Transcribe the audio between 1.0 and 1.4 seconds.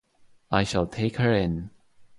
her